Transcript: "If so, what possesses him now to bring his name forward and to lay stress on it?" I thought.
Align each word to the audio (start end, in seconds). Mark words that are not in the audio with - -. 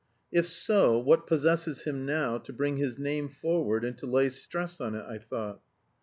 "If 0.31 0.47
so, 0.47 0.97
what 0.97 1.27
possesses 1.27 1.83
him 1.83 2.07
now 2.07 2.39
to 2.39 2.51
bring 2.51 2.77
his 2.77 2.97
name 2.97 3.29
forward 3.29 3.85
and 3.85 3.95
to 3.99 4.07
lay 4.07 4.29
stress 4.29 4.81
on 4.81 4.95
it?" 4.95 5.05
I 5.07 5.19
thought. 5.19 5.59